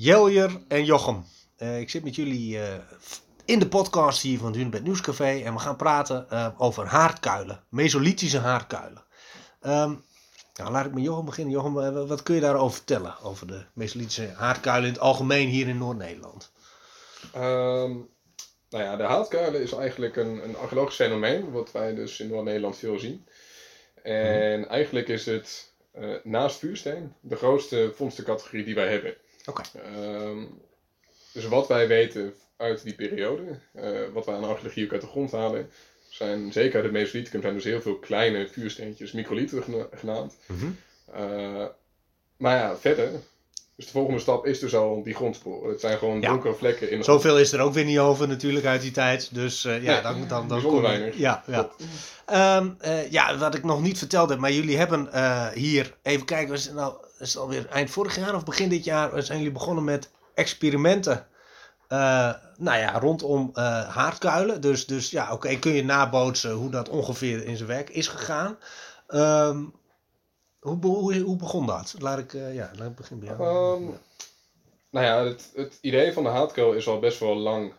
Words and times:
Jeljer 0.00 0.60
en 0.68 0.84
Jochem. 0.84 1.24
Uh, 1.58 1.80
ik 1.80 1.90
zit 1.90 2.04
met 2.04 2.14
jullie 2.14 2.56
uh, 2.56 2.74
in 3.44 3.58
de 3.58 3.68
podcast 3.68 4.22
hier 4.22 4.38
van 4.38 4.54
Hunebed 4.54 4.82
Nieuwscafé 4.82 5.42
en 5.44 5.52
we 5.52 5.58
gaan 5.58 5.76
praten 5.76 6.26
uh, 6.32 6.48
over 6.58 6.86
haardkuilen, 6.86 7.64
mesolithische 7.68 8.38
haardkuilen. 8.38 9.04
Um, 9.62 10.04
nou, 10.54 10.70
laat 10.70 10.86
ik 10.86 10.94
met 10.94 11.02
Jochem 11.02 11.24
beginnen. 11.24 11.54
Jochem, 11.54 12.06
wat 12.06 12.22
kun 12.22 12.34
je 12.34 12.40
daarover 12.40 12.76
vertellen? 12.76 13.20
Over 13.22 13.46
de 13.46 13.64
mesolithische 13.72 14.32
haardkuilen 14.36 14.86
in 14.86 14.92
het 14.92 15.02
algemeen 15.02 15.48
hier 15.48 15.68
in 15.68 15.78
Noord-Nederland? 15.78 16.52
Um, 17.36 18.08
nou 18.70 18.84
ja, 18.84 18.96
de 18.96 19.02
haardkuilen 19.02 19.62
is 19.62 19.72
eigenlijk 19.72 20.16
een, 20.16 20.44
een 20.44 20.56
archeologisch 20.56 20.96
fenomeen, 20.96 21.50
wat 21.50 21.72
wij 21.72 21.94
dus 21.94 22.20
in 22.20 22.28
Noord-Nederland 22.28 22.76
veel 22.76 22.98
zien. 22.98 23.26
En 24.02 24.58
mm. 24.58 24.66
eigenlijk 24.66 25.08
is 25.08 25.26
het 25.26 25.72
naast 26.22 26.58
vuursteen 26.58 27.14
de 27.20 27.36
grootste 27.36 27.92
vondstencategorie 27.94 28.64
die 28.64 28.74
wij 28.74 28.88
hebben. 28.88 29.16
Oké. 29.48 29.62
Ehm, 29.82 30.44
dus 31.32 31.44
wat 31.44 31.68
wij 31.68 31.88
weten 31.88 32.34
uit 32.56 32.82
die 32.82 32.94
periode, 32.94 33.42
uh, 33.74 33.98
wat 34.12 34.26
wij 34.26 34.34
aan 34.34 34.44
archeologie 34.44 34.84
ook 34.84 34.92
uit 34.92 35.00
de 35.00 35.06
grond 35.06 35.32
halen, 35.32 35.70
zijn 36.08 36.52
zeker 36.52 36.82
de 36.82 36.90
Mesolithicum 36.90 37.40
zijn 37.40 37.54
dus 37.54 37.64
heel 37.64 37.80
veel 37.80 37.98
kleine 37.98 38.48
vuursteentjes, 38.48 39.12
microliteren 39.12 39.88
genaamd. 39.92 40.36
Mm 40.46 40.76
maar 42.38 42.56
ja, 42.56 42.76
verder, 42.76 43.10
dus 43.76 43.86
de 43.86 43.92
volgende 43.92 44.20
stap 44.20 44.46
is 44.46 44.58
dus 44.58 44.74
al 44.74 45.02
die 45.02 45.14
grondsporen. 45.14 45.70
Het 45.70 45.80
zijn 45.80 45.98
gewoon 45.98 46.20
donkere 46.20 46.54
vlekken 46.54 46.90
in. 46.90 47.04
Zoveel 47.04 47.38
is 47.38 47.52
er 47.52 47.60
ook 47.60 47.72
weer 47.72 47.84
niet 47.84 47.98
over 47.98 48.28
natuurlijk 48.28 48.66
uit 48.66 48.80
die 48.80 48.90
tijd. 48.90 49.34
Dus 49.34 49.64
uh, 49.64 49.82
ja, 49.82 50.00
dan, 50.00 50.28
dan, 50.28 50.48
dan 50.48 50.62
kom 50.62 50.80
weinig. 50.80 51.16
Ja, 51.16 51.44
ja. 51.46 51.70
Um, 52.58 52.76
uh, 52.84 53.10
ja, 53.10 53.38
wat 53.38 53.54
ik 53.54 53.64
nog 53.64 53.82
niet 53.82 53.98
verteld 53.98 54.28
heb, 54.28 54.38
maar 54.38 54.52
jullie 54.52 54.76
hebben 54.76 55.08
hier, 55.54 55.96
even 56.02 56.26
kijken, 56.26 56.50
was 56.50 56.64
het 56.64 56.74
nou, 56.74 56.94
is 57.20 57.32
het 57.32 57.42
alweer 57.42 57.66
eind 57.66 57.90
vorig 57.90 58.16
jaar 58.16 58.34
of 58.34 58.44
begin 58.44 58.68
dit 58.68 58.84
jaar, 58.84 59.22
zijn 59.22 59.38
jullie 59.38 59.52
begonnen 59.52 59.84
met 59.84 60.10
experimenten. 60.34 61.26
nou 61.88 62.78
ja, 62.78 62.98
rondom 62.98 63.50
haardkuilen. 63.88 64.60
Dus, 64.60 64.86
dus 64.86 65.10
ja, 65.10 65.32
oké, 65.32 65.58
kun 65.58 65.72
je 65.72 65.84
nabootsen 65.84 66.52
hoe 66.52 66.70
dat 66.70 66.88
ongeveer 66.88 67.44
in 67.44 67.56
zijn 67.56 67.68
werk 67.68 67.90
is 67.90 68.08
gegaan. 68.08 68.58
Um, 69.08 69.74
hoe, 70.60 71.14
hoe, 71.20 71.36
begon 71.36 71.66
dat? 71.66 71.94
Laat 71.98 72.18
ik, 72.18 72.32
uh, 72.32 72.54
ja, 72.54 72.70
laat 72.76 72.88
ik 72.88 72.96
beginnen 72.96 73.36
bij. 73.36 73.46
Um, 73.46 73.98
nou 74.90 75.06
ja, 75.06 75.24
het, 75.24 75.50
het, 75.54 75.78
idee 75.80 76.12
van 76.12 76.22
de 76.22 76.28
haatkuil 76.28 76.72
is 76.72 76.88
al 76.88 76.98
best 76.98 77.18
wel 77.18 77.36
lang 77.36 77.72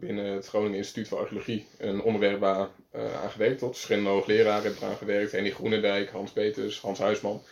binnen 0.00 0.24
het 0.24 0.46
Groningen 0.46 0.76
Instituut 0.76 1.08
voor 1.08 1.18
Archeologie 1.18 1.66
een 1.78 2.02
onderwerp 2.02 2.40
waar 2.40 2.68
aan 2.92 3.30
gewerkt 3.30 3.60
wordt. 3.60 3.74
Verschillende 3.74 4.10
hoogleraren 4.10 4.62
hebben 4.62 4.82
eraan 4.82 4.96
gewerkt. 4.96 5.32
Henny 5.32 5.50
Groenendijk, 5.50 6.10
Hans 6.10 6.30
Peters, 6.30 6.80
Hans 6.80 6.98
Huisman. 6.98 7.42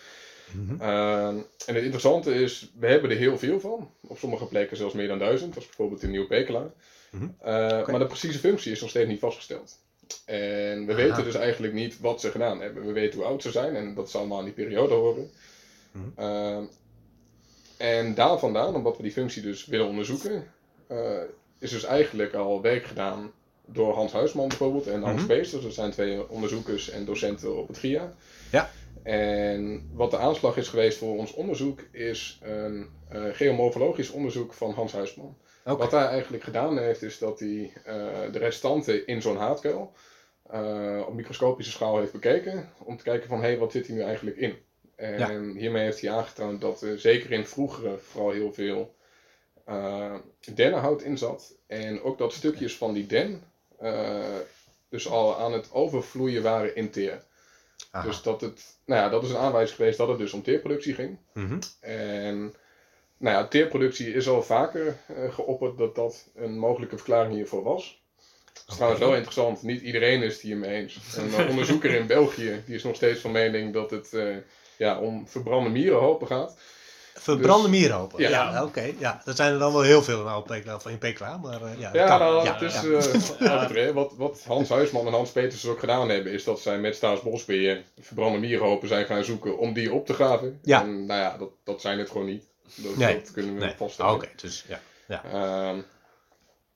Mm 0.52 0.68
-hmm. 0.68 0.80
uh, 0.80 1.26
en 1.66 1.74
het 1.74 1.82
interessante 1.82 2.34
is, 2.34 2.70
we 2.78 2.86
hebben 2.86 3.10
er 3.10 3.16
heel 3.16 3.38
veel 3.38 3.60
van. 3.60 3.90
Op 4.00 4.18
sommige 4.18 4.46
plekken 4.46 4.76
zelfs 4.76 4.94
meer 4.94 5.08
dan 5.08 5.18
duizend. 5.18 5.52
zoals 5.52 5.66
bijvoorbeeld 5.66 6.02
in 6.02 6.10
Nieuw-Pekela. 6.10 6.70
Mm 7.10 7.20
-hmm. 7.20 7.34
okay. 7.40 7.84
Maar 7.84 7.98
de 7.98 8.06
precieze 8.06 8.38
functie 8.38 8.72
is 8.72 8.80
nog 8.80 8.90
steeds 8.90 9.08
niet 9.08 9.18
vastgesteld. 9.20 9.78
En 10.24 10.86
we 10.86 10.94
weten 10.94 11.24
dus 11.24 11.34
eigenlijk 11.34 11.72
niet 11.72 12.00
wat 12.00 12.20
ze 12.20 12.30
gedaan 12.30 12.60
hebben. 12.60 12.86
We 12.86 12.92
weten 12.92 13.18
hoe 13.18 13.28
oud 13.28 13.42
ze 13.42 13.50
zijn 13.50 13.76
en 13.76 13.94
dat 13.94 14.10
zal 14.10 14.20
allemaal 14.20 14.38
in 14.38 14.44
die 14.44 14.54
periode 14.54 14.94
horen. 14.94 15.30
Mhm. 15.92 16.04
Uh, 16.18 16.58
en 17.76 18.14
daar 18.14 18.38
vandaan, 18.38 18.74
omdat 18.74 18.96
we 18.96 19.02
die 19.02 19.12
functie 19.12 19.42
dus 19.42 19.66
willen 19.66 19.86
onderzoeken, 19.86 20.46
uh, 20.90 20.98
is 21.58 21.70
dus 21.70 21.84
eigenlijk 21.84 22.34
al 22.34 22.60
werk 22.60 22.84
gedaan 22.84 23.32
door 23.66 23.94
Hans 23.94 24.12
Huisman 24.12 24.48
bijvoorbeeld 24.48 24.86
en 24.86 25.02
Hans 25.02 25.26
Peesters. 25.26 25.62
Dat 25.62 25.74
zijn 25.74 25.90
twee 25.90 26.28
onderzoekers 26.28 26.90
en 26.90 27.04
docenten 27.04 27.58
op 27.58 27.68
het 27.68 27.78
GIA. 27.78 28.12
Ja. 28.50 28.70
En 29.02 29.90
wat 29.92 30.10
de 30.10 30.18
aanslag 30.18 30.56
is 30.56 30.68
geweest 30.68 30.98
voor 30.98 31.16
ons 31.16 31.32
onderzoek 31.32 31.80
is 31.92 32.38
een 32.42 32.88
uh, 33.12 33.24
geomorfologisch 33.32 34.10
onderzoek 34.10 34.54
van 34.54 34.72
Hans 34.72 34.92
Huisman. 34.92 35.36
Okay. 35.64 35.76
Wat 35.76 35.90
hij 35.90 36.06
eigenlijk 36.06 36.42
gedaan 36.42 36.78
heeft, 36.78 37.02
is 37.02 37.18
dat 37.18 37.38
hij 37.38 37.48
uh, 37.48 38.32
de 38.32 38.38
restanten 38.38 39.06
in 39.06 39.22
zo'n 39.22 39.36
haatkuil 39.36 39.92
uh, 40.52 41.02
op 41.06 41.14
microscopische 41.14 41.72
schaal 41.72 41.98
heeft 41.98 42.12
bekeken. 42.12 42.68
Om 42.84 42.96
te 42.96 43.04
kijken 43.04 43.28
van, 43.28 43.40
hé, 43.40 43.46
hey, 43.46 43.58
wat 43.58 43.72
zit 43.72 43.86
hier 43.86 43.96
nu 43.96 44.02
eigenlijk 44.02 44.36
in? 44.36 44.56
En 44.96 45.18
ja. 45.18 45.60
hiermee 45.60 45.84
heeft 45.84 46.00
hij 46.00 46.10
aangetoond 46.10 46.60
dat 46.60 46.82
er 46.82 46.98
zeker 46.98 47.32
in 47.32 47.46
vroegere 47.46 47.96
vooral 47.98 48.30
heel 48.30 48.52
veel 48.52 48.94
uh, 49.68 50.14
dennenhout 50.54 51.02
in 51.02 51.18
zat. 51.18 51.54
En 51.66 52.02
ook 52.02 52.18
dat 52.18 52.32
stukjes 52.32 52.76
van 52.76 52.92
die 52.92 53.06
den 53.06 53.42
dus 54.88 55.08
al 55.08 55.38
aan 55.38 55.52
het 55.52 55.72
overvloeien 55.72 56.42
waren 56.42 56.76
in 56.76 56.90
teer. 56.90 57.22
Aha. 57.90 58.06
Dus 58.06 58.22
dat 58.22 58.40
het, 58.40 58.76
nou 58.84 59.00
ja, 59.02 59.08
dat 59.08 59.22
is 59.22 59.30
een 59.30 59.36
aanwijzing 59.36 59.76
geweest 59.76 59.98
dat 59.98 60.08
het 60.08 60.18
dus 60.18 60.32
om 60.32 60.42
teerproductie 60.42 60.94
ging. 60.94 61.18
Mm 61.32 61.46
-hmm. 61.46 61.58
En 61.80 62.54
nou 63.16 63.36
ja, 63.36 63.48
teerproductie 63.48 64.14
is 64.14 64.28
al 64.28 64.42
vaker 64.42 64.96
uh, 65.10 65.32
geopperd 65.32 65.78
dat 65.78 65.94
dat 65.94 66.28
een 66.34 66.58
mogelijke 66.58 66.96
verklaring 66.96 67.34
hiervoor 67.34 67.62
was. 67.62 68.02
Dat 68.44 68.54
is 68.54 68.62
okay. 68.62 68.76
trouwens 68.76 69.00
wel 69.00 69.14
interessant, 69.14 69.62
niet 69.62 69.82
iedereen 69.82 70.22
is 70.22 70.32
het 70.32 70.42
hiermee 70.42 70.82
eens. 70.82 70.98
Een 71.16 71.48
onderzoeker 71.48 71.94
in 71.94 72.06
België 72.06 72.62
die 72.66 72.74
is 72.74 72.84
nog 72.84 72.96
steeds 72.96 73.20
van 73.20 73.30
mening 73.30 73.72
dat 73.72 73.90
het 73.90 74.12
uh, 74.12 74.36
ja, 74.78 75.00
om 75.00 75.28
verbrande 75.28 75.70
mierenhopen 75.70 76.26
gaat. 76.26 76.56
Verbrande 77.14 77.68
dus, 77.68 77.78
mierenhopen? 77.78 78.22
Ja, 78.22 78.28
ja 78.28 78.58
oké. 78.58 78.66
Okay. 78.66 78.94
Ja, 78.98 79.20
dat 79.24 79.36
zijn 79.36 79.52
er 79.52 79.58
dan 79.58 79.72
wel 79.72 79.82
heel 79.82 80.02
veel 80.02 80.44
in 80.88 80.98
PKW, 80.98 81.20
maar 81.20 81.62
uh, 81.62 81.78
ja. 81.78 81.90
Ja, 81.92 82.18
nou, 82.18 82.44
ja, 82.44 83.68
ja. 83.74 83.92
wat, 83.92 84.12
wat 84.16 84.42
Hans 84.46 84.68
Huisman 84.68 85.06
en 85.06 85.12
Hans 85.12 85.30
Peters 85.30 85.66
ook 85.66 85.78
gedaan 85.78 86.08
hebben, 86.08 86.32
is 86.32 86.44
dat 86.44 86.60
zij 86.60 86.78
met 86.78 86.96
Staatsbosbeheer 86.96 87.82
verbrande 88.00 88.38
mierenhopen 88.38 88.88
zijn 88.88 89.06
gaan 89.06 89.24
zoeken 89.24 89.58
om 89.58 89.72
die 89.72 89.92
op 89.92 90.06
te 90.06 90.14
graven. 90.14 90.58
Ja. 90.62 90.82
En 90.82 91.06
nou 91.06 91.20
ja, 91.20 91.36
dat, 91.36 91.50
dat 91.64 91.80
zijn 91.80 91.98
het 91.98 92.10
gewoon 92.10 92.26
niet. 92.26 92.44
Dat, 92.74 92.96
nee. 92.96 93.14
dat 93.14 93.30
kunnen 93.30 93.54
we 93.54 93.60
nee. 93.60 93.74
vaststellen. 93.76 94.12
Oké, 94.12 94.24
okay, 94.24 94.36
dus 94.36 94.64
ja. 94.68 94.80
ja. 95.08 95.70
Um, 95.70 95.84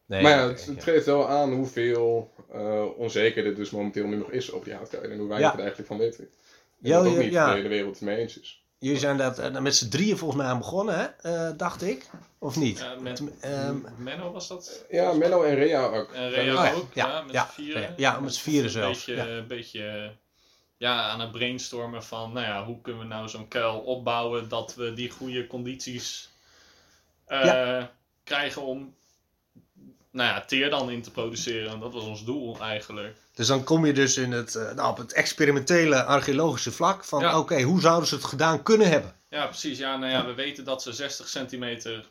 nee, 0.06 0.22
maar 0.22 0.30
ja, 0.30 0.48
okay, 0.48 0.64
het, 0.66 0.82
geeft 0.82 1.06
wel 1.06 1.28
aan 1.28 1.52
hoeveel 1.52 2.32
uh, 2.54 2.98
onzeker 2.98 3.46
er 3.46 3.54
dus 3.54 3.70
momenteel 3.70 4.06
nu 4.06 4.16
nog 4.16 4.30
is 4.30 4.50
op 4.50 4.64
die 4.64 4.74
haatkuilen 4.74 5.12
en 5.12 5.18
hoe 5.18 5.28
weinig 5.28 5.50
Ja. 5.50 5.54
er 5.56 5.60
eigenlijk 5.60 5.88
van 5.88 5.98
weten. 5.98 6.24
En 6.24 6.30
Ja, 6.88 7.02
dat 7.02 7.12
ook 7.12 7.18
niet 7.18 7.32
de 7.32 7.40
hele 7.40 7.68
wereld 7.68 7.94
het 7.94 8.04
mee 8.04 8.16
eens 8.16 8.40
is. 8.40 8.66
Jullie 8.78 8.98
zijn 8.98 9.16
dat 9.16 9.38
uh, 9.38 9.58
met 9.58 9.76
z'n 9.76 9.88
drieën 9.88 10.18
volgens 10.18 10.40
mij 10.42 10.50
aan 10.50 10.58
begonnen, 10.58 10.98
hè? 11.22 11.30
Uh, 11.50 11.56
dacht 11.56 11.82
ik. 11.82 12.10
Of 12.38 12.56
niet? 12.56 12.78
Ja, 12.78 12.94
met 13.00 13.22
um, 13.44 13.86
Menno 13.96 14.32
was 14.32 14.48
dat? 14.48 14.84
Ja, 14.90 15.12
Menno 15.12 15.42
en 15.42 15.54
Rea 15.54 15.86
ook. 15.86 16.12
En 16.12 16.30
Rea 16.30 16.54
Oh 16.58 16.64
ja, 16.64 16.72
ook, 16.72 16.94
ja, 16.94 17.06
ja, 17.06 17.22
met 17.22 17.32
ja, 17.32 17.46
z'n 17.46 17.52
vieren. 17.62 17.94
ja, 17.96 18.20
met 18.20 18.34
z'n 18.34 18.42
vieren 18.42 18.64
Een 18.64 18.70
zelfs, 18.70 19.04
beetje, 19.04 19.22
ja. 19.22 19.26
een 19.36 19.46
beetje 19.46 20.12
ja, 20.76 21.08
aan 21.08 21.20
het 21.20 21.32
brainstormen 21.32 22.04
van, 22.04 22.32
nou 22.32 22.46
ja, 22.46 22.64
hoe 22.64 22.80
kunnen 22.80 23.02
we 23.02 23.08
nou 23.08 23.28
zo'n 23.28 23.48
kuil 23.48 23.78
opbouwen 23.78 24.48
dat 24.48 24.74
we 24.74 24.92
die 24.92 25.10
goede 25.10 25.46
condities 25.46 26.30
eh, 27.24 27.44
Ja. 27.44 27.90
krijgen 28.24 28.62
om, 28.62 28.94
nou 30.10 30.28
ja, 30.28 30.40
teer 30.44 30.70
dan 30.70 30.90
in 30.90 31.02
te 31.02 31.10
produceren. 31.10 31.80
Dat 31.80 31.92
was 31.92 32.04
ons 32.04 32.24
doel 32.24 32.58
eigenlijk. 32.60 33.16
Dus 33.38 33.46
dan 33.46 33.64
kom 33.64 33.86
je 33.86 33.92
dus 33.92 34.16
in 34.16 34.32
het, 34.32 34.54
uh, 34.54 34.70
nou, 34.72 34.90
op 34.90 34.96
het 34.96 35.12
experimentele 35.12 36.04
archeologische 36.04 36.72
vlak 36.72 37.04
van, 37.04 37.20
Ja. 37.20 37.38
oké, 37.38 37.62
hoe 37.62 37.80
zouden 37.80 38.08
ze 38.08 38.14
het 38.14 38.24
gedaan 38.24 38.62
kunnen 38.62 38.88
hebben? 38.88 39.12
Ja, 39.28 39.46
precies. 39.46 39.78
Ja, 39.78 39.96
nou 39.96 40.12
ja, 40.12 40.26
we 40.26 40.34
weten 40.34 40.64
dat 40.64 40.82
ze 40.82 40.92
60 40.92 41.28
centimeter 41.28 42.06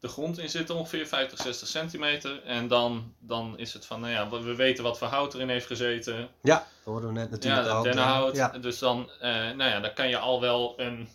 de 0.00 0.08
grond 0.08 0.38
in 0.38 0.48
zitten, 0.48 0.74
ongeveer 0.74 1.06
50, 1.06 1.38
60 1.42 1.68
centimeter. 1.68 2.42
En 2.44 2.68
dan, 2.68 3.14
dan 3.18 3.58
is 3.58 3.72
het 3.72 3.86
van, 3.86 4.00
nou 4.00 4.12
ja, 4.12 4.28
we 4.28 4.54
weten 4.54 4.84
wat 4.84 4.98
voor 4.98 5.06
hout 5.06 5.34
erin 5.34 5.48
heeft 5.48 5.66
gezeten. 5.66 6.28
Ja, 6.42 6.56
dat 6.56 6.66
hoorden 6.84 7.08
we 7.12 7.14
net 7.18 7.30
natuurlijk 7.30 7.66
ja, 7.66 7.72
al. 7.72 7.82
dennenhout. 7.82 8.36
Ja. 8.36 8.48
Dus 8.48 8.78
dan, 8.78 9.10
eh, 9.20 9.30
nou 9.30 9.70
ja, 9.70 9.80
dan 9.80 9.92
kan 9.94 10.08
je 10.08 10.18
al 10.18 10.40
wel 10.40 10.74
een, 10.76 11.08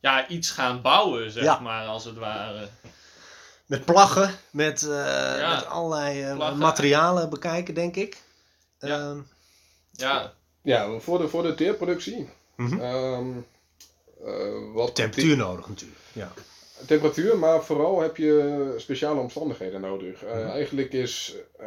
ja, 0.00 0.28
iets 0.28 0.50
gaan 0.50 0.82
bouwen, 0.82 1.30
zeg 1.30 1.42
Ja. 1.42 1.58
maar, 1.58 1.86
als 1.86 2.04
het 2.04 2.16
ware. 2.16 2.68
Met 3.66 3.84
plaggen, 3.84 4.34
met, 4.50 4.82
uh, 4.82 5.38
Ja, 5.38 5.54
met 5.54 5.66
allerlei 5.66 6.32
uh, 6.32 6.52
materialen 6.52 7.30
bekijken, 7.30 7.74
denk 7.74 7.96
ik. 7.96 8.26
Ja. 8.78 8.98
Ehm, 9.10 9.18
Ja, 9.90 10.32
Ja, 10.62 10.98
voor 10.98 11.18
de, 11.18 11.28
voor 11.28 11.42
de 11.42 11.54
teerproductie. 11.54 12.28
ehm, 12.56 13.26
eh, 14.24 14.72
wat 14.72 14.94
Temperatuur 14.94 15.36
nodig 15.36 15.68
natuurlijk. 15.68 16.00
Ja. 16.12 16.32
Temperatuur, 16.86 17.38
maar 17.38 17.64
vooral 17.64 18.00
heb 18.00 18.16
je 18.16 18.74
speciale 18.76 19.20
omstandigheden 19.20 19.80
nodig. 19.80 20.24
Uh, 20.24 20.30
Mhm. 20.34 20.46
Eigenlijk 20.48 20.92
is 20.92 21.34
uh, 21.60 21.66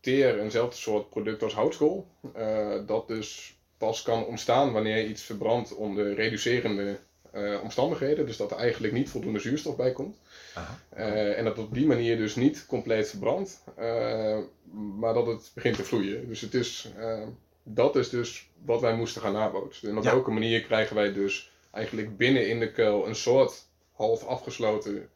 teer 0.00 0.38
eenzelfde 0.40 0.76
soort 0.76 1.10
product 1.10 1.42
als 1.42 1.54
houtskool. 1.54 2.06
Uh, 2.36 2.74
dat 2.86 3.08
dus 3.08 3.56
pas 3.78 4.02
kan 4.02 4.24
ontstaan 4.26 4.72
wanneer 4.72 5.06
iets 5.06 5.22
verbrandt 5.22 5.74
onder 5.74 6.14
reducerende 6.14 6.98
uh, 7.34 7.62
omstandigheden. 7.62 8.26
Dus 8.26 8.36
dat 8.36 8.50
er 8.50 8.56
eigenlijk 8.56 8.92
niet 8.92 9.10
voldoende 9.10 9.38
zuurstof 9.38 9.76
bij 9.76 9.92
komt. 9.92 10.16
Aha. 10.54 10.78
Uh, 10.96 11.38
en 11.38 11.44
dat 11.44 11.58
op 11.58 11.74
die 11.74 11.86
manier 11.86 12.16
dus 12.16 12.34
niet 12.36 12.66
compleet 12.66 13.08
verbrandt, 13.08 13.60
uh, 13.80 14.38
maar 14.74 15.14
dat 15.14 15.26
het 15.26 15.50
begint 15.54 15.76
te 15.76 15.84
vloeien. 15.84 16.28
Dus 16.28 16.40
het 16.40 16.54
is, 16.54 16.88
uh, 16.98 17.26
dat 17.62 17.96
is 17.96 18.08
dus 18.08 18.48
wat 18.64 18.80
wij 18.80 18.94
moesten 18.96 19.22
gaan 19.22 19.32
nabootsen. 19.32 19.88
En 19.90 19.96
op 19.98 20.04
Ja. 20.04 20.10
welke 20.12 20.30
manier 20.30 20.62
krijgen 20.62 20.96
wij 20.96 21.12
dus 21.12 21.52
eigenlijk 21.70 22.16
binnen 22.16 22.48
in 22.48 22.58
de 22.60 22.72
kuil 22.72 23.06
een 23.06 23.14
soort 23.14 23.66
half 23.92 24.24
afgesloten 24.24 25.08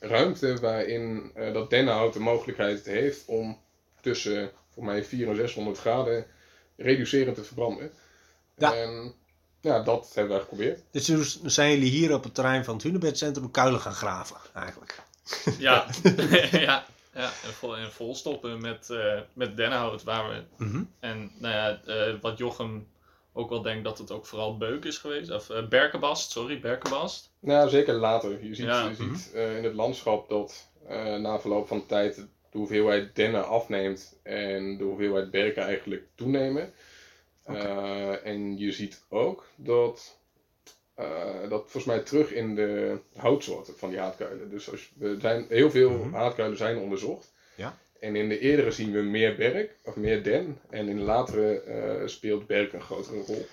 ruimte 0.00 0.60
waarin 0.60 1.32
uh, 1.36 1.52
dat 1.52 1.70
dennenhout 1.70 2.12
de 2.12 2.20
mogelijkheid 2.20 2.84
heeft 2.84 3.22
om 3.26 3.58
tussen 4.00 4.50
voor 4.74 4.84
mij 4.84 5.04
400 5.04 5.38
en 5.40 5.46
600 5.46 5.78
graden 5.78 6.26
reducerend 6.76 7.34
te 7.36 7.44
verbranden. 7.44 7.90
Ja. 8.56 8.74
En 8.74 9.14
ja, 9.60 9.82
dat 9.82 10.10
hebben 10.14 10.32
wij 10.32 10.40
geprobeerd. 10.42 10.80
Dus 10.90 11.04
toen 11.04 11.50
zijn 11.50 11.70
jullie 11.70 11.90
hier 11.90 12.14
op 12.14 12.24
het 12.24 12.34
terrein 12.34 12.64
van 12.64 12.74
het 12.74 12.82
Hunebedcentrum 12.82 13.50
kuilen 13.50 13.80
gaan 13.80 13.94
graven, 13.94 14.36
eigenlijk. 14.54 15.02
Ja, 15.58 15.86
ja, 16.50 16.86
ja 17.14 17.24
en, 17.24 17.52
vol, 17.52 17.76
en 17.76 17.92
volstoppen 17.92 18.60
met, 18.60 18.90
eh 18.90 19.20
met 19.32 19.56
dennenhout. 19.56 20.02
Waar 20.02 20.28
we, 20.28 20.64
Mhm. 20.64 20.82
en 21.00 21.30
nou 21.38 21.54
ja, 21.54 21.80
eh, 21.86 22.14
wat 22.20 22.38
Jochem 22.38 22.86
ook 23.32 23.48
wel 23.50 23.62
denkt 23.62 23.84
dat 23.84 23.98
het 23.98 24.10
ook 24.10 24.26
vooral 24.26 24.56
beuk 24.56 24.84
is 24.84 24.98
geweest. 24.98 25.30
Of 25.30 25.50
eh, 25.50 25.66
berkenbast, 25.68 26.30
sorry, 26.30 26.60
berkenbast. 26.60 27.30
Nou, 27.40 27.68
zeker 27.68 27.94
later. 27.94 28.44
Je 28.44 28.54
ziet, 28.54 28.66
Ja. 28.66 28.88
je 28.88 28.94
ziet 28.94 29.30
eh, 29.34 29.56
in 29.56 29.64
het 29.64 29.74
landschap 29.74 30.28
dat 30.28 30.68
eh, 30.88 31.16
na 31.16 31.40
verloop 31.40 31.68
van 31.68 31.86
tijd 31.86 32.16
de 32.50 32.58
hoeveelheid 32.58 33.16
dennen 33.16 33.46
afneemt 33.48 34.18
en 34.22 34.76
de 34.76 34.84
hoeveelheid 34.84 35.30
berken 35.30 35.62
eigenlijk 35.62 36.06
toenemen. 36.14 36.72
Eh, 37.44 38.26
en 38.26 38.58
je 38.58 38.72
ziet 38.72 39.04
ook 39.08 39.46
dat 39.56 40.18
eh, 40.94 41.04
dat 41.48 41.60
volgens 41.60 41.84
mij 41.84 41.98
terug 41.98 42.32
in 42.32 42.54
de 42.54 42.98
houtsoorten 43.16 43.74
van 43.76 43.90
die 43.90 43.98
haatkuilen. 43.98 44.50
Dus 44.50 44.70
als 44.70 44.90
we 44.98 45.16
zijn, 45.20 45.46
heel 45.48 45.70
veel 45.70 46.08
haatkuilen 46.12 46.56
zijn 46.58 46.78
onderzocht. 46.78 47.32
Ja. 47.54 47.78
En 48.00 48.16
in 48.16 48.28
de 48.28 48.38
eerdere 48.38 48.70
zien 48.70 48.92
we 48.92 49.00
meer 49.00 49.36
berk, 49.36 49.76
of 49.84 49.96
meer 49.96 50.22
den. 50.22 50.58
En 50.70 50.88
in 50.88 50.96
de 50.96 51.02
latere 51.02 51.60
eh, 51.60 52.06
speelt 52.06 52.46
berk 52.46 52.72
een 52.72 52.82
grotere 52.82 53.22
rol. 53.26 53.46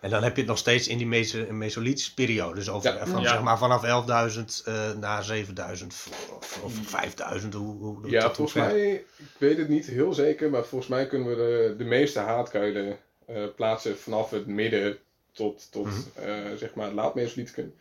En 0.00 0.10
dan 0.10 0.22
heb 0.22 0.32
je 0.34 0.40
het 0.40 0.50
nog 0.50 0.58
steeds 0.58 0.88
in 0.88 0.98
die 0.98 1.06
meso 1.06 1.52
Mesolithische 1.52 2.14
periode. 2.14 2.54
Dus 2.54 2.68
over, 2.70 2.94
Ja. 2.94 3.06
van, 3.06 3.22
Ja. 3.22 3.28
zeg 3.28 3.42
maar 3.42 3.58
vanaf 3.58 3.84
11.000 3.84 4.62
eh, 4.64 4.92
naar 4.92 5.24
7.000 5.24 5.86
of, 5.86 6.30
of, 6.36 6.62
of 6.62 6.72
5.000. 7.42 7.48
Hoe, 7.52 7.76
hoe, 7.76 8.10
Ja, 8.10 8.20
dat 8.20 8.36
volgens 8.36 8.56
mij, 8.66 8.92
ik 9.16 9.34
weet 9.38 9.58
het 9.58 9.68
niet 9.68 9.86
heel 9.86 10.12
zeker, 10.12 10.50
maar 10.50 10.64
volgens 10.64 10.90
mij 10.90 11.06
kunnen 11.06 11.28
we 11.28 11.34
de, 11.36 11.74
de 11.78 11.84
meeste 11.84 12.18
haatkuilen 12.18 12.98
eh, 13.26 13.44
plaatsen 13.56 13.98
vanaf 13.98 14.30
het 14.30 14.46
midden 14.46 14.98
tot, 15.38 15.68
tot 15.70 15.84
Mhm. 15.86 15.96
eh, 16.28 16.34
zeg 16.56 16.74
maar 16.74 16.84
het 16.86 16.94
laat-Mesolithicum. 16.94 17.74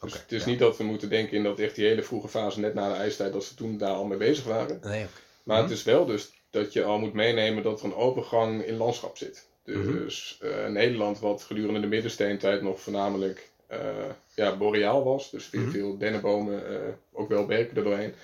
Dus 0.00 0.12
het 0.12 0.32
is 0.32 0.44
ja. 0.44 0.50
niet 0.50 0.58
dat 0.58 0.76
we 0.76 0.84
moeten 0.84 1.08
denken 1.08 1.36
in 1.36 1.42
dat 1.42 1.58
echt 1.58 1.74
die 1.74 1.86
hele 1.86 2.02
vroege 2.02 2.28
fase 2.28 2.60
net 2.60 2.74
na 2.74 2.88
de 2.88 2.94
ijstijd, 2.98 3.32
dat 3.32 3.44
ze 3.44 3.54
toen 3.54 3.78
daar 3.78 3.94
al 3.94 4.04
mee 4.04 4.18
bezig 4.18 4.44
waren. 4.44 4.78
Nee. 4.82 5.06
Maar 5.42 5.56
Mhm. 5.60 5.68
het 5.68 5.76
is 5.78 5.82
wel 5.84 6.06
dus 6.06 6.32
dat 6.50 6.72
je 6.72 6.84
al 6.84 6.98
moet 6.98 7.12
meenemen 7.12 7.62
dat 7.62 7.78
er 7.80 7.84
een 7.86 7.94
overgang 7.94 8.64
in 8.64 8.76
landschap 8.76 9.16
zit. 9.16 9.46
Mhm. 9.64 9.92
Dus 9.92 10.38
eh, 10.42 10.66
Nederland, 10.66 11.18
wat 11.18 11.42
gedurende 11.42 11.80
de 11.80 11.86
middensteentijd 11.86 12.62
nog 12.62 12.80
voornamelijk 12.80 13.48
eh, 13.66 13.78
ja, 14.34 14.56
boreaal 14.56 15.04
was, 15.04 15.30
dus 15.30 15.44
veel, 15.44 15.60
Mhm. 15.60 15.70
veel 15.70 15.98
dennenbomen, 15.98 16.62
ook 17.12 17.28
wel 17.28 17.46
berken 17.46 17.76
er 17.76 17.84
doorheen. 17.84 18.14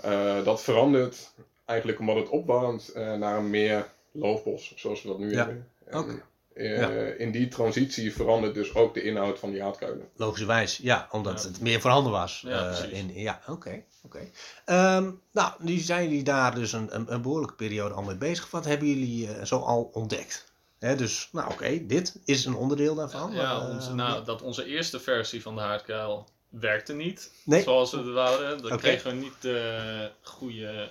Eh, 0.00 0.44
dat 0.44 0.62
verandert 0.62 1.32
eigenlijk 1.64 1.98
omdat 2.00 2.16
het 2.16 2.28
opwarmt 2.28 2.90
naar 2.94 3.38
een 3.38 3.50
meer 3.50 3.86
loofbos, 4.12 4.72
zoals 4.76 5.02
we 5.02 5.08
dat 5.08 5.18
nu 5.18 5.30
Ja. 5.30 5.36
hebben. 5.36 5.68
En, 5.86 5.98
Oké. 5.98 6.22
Eh, 6.54 6.78
Ja. 6.78 6.88
In 7.18 7.30
die 7.30 7.48
transitie 7.48 8.12
verandert 8.14 8.54
dus 8.54 8.74
ook 8.74 8.94
de 8.94 9.02
inhoud 9.02 9.38
van 9.38 9.50
die 9.50 9.62
haatkuilen. 9.62 10.08
Logischerwijs, 10.16 10.76
ja, 10.76 11.08
omdat 11.10 11.42
Ja. 11.42 11.48
het 11.48 11.60
meer 11.60 11.80
voorhanden 11.80 12.12
was. 12.12 12.42
Ja, 12.46 12.70
eh, 12.70 12.92
in, 12.98 13.12
ja, 13.14 13.40
oké. 13.46 13.82
oké. 14.02 14.20
Ehm, 14.64 15.10
nou, 15.32 15.52
nu 15.58 15.76
zijn 15.78 16.08
jullie 16.08 16.24
daar 16.24 16.54
dus 16.54 16.72
een, 16.72 16.94
een, 16.94 17.12
een 17.12 17.22
behoorlijke 17.22 17.54
periode 17.54 17.94
al 17.94 18.02
mee 18.02 18.16
bezig. 18.16 18.50
Wat 18.50 18.64
hebben 18.64 18.88
jullie 18.88 19.28
eh, 19.34 19.44
zo 19.44 19.58
al 19.58 19.90
ontdekt? 19.92 20.52
Hè, 20.78 20.96
dus, 20.96 21.28
nou 21.32 21.50
oké, 21.52 21.86
dit 21.86 22.16
is 22.24 22.44
een 22.44 22.54
onderdeel 22.54 22.94
daarvan. 22.94 23.32
Ja, 23.32 23.68
onze, 23.68 23.94
nou, 23.94 24.24
dat 24.24 24.42
onze 24.42 24.64
eerste 24.64 25.00
versie 25.00 25.42
van 25.42 25.54
de 25.54 25.60
haardkuil 25.60 26.28
werkte 26.48 26.92
niet. 26.94 27.30
Nee. 27.44 27.62
Zoals 27.62 27.90
we 27.90 27.96
het 27.96 28.12
wouden. 28.12 28.62
Dan 28.62 28.78
kregen 28.78 29.10
we 29.10 29.16
niet 29.16 29.34
de 29.40 30.10
goede 30.22 30.90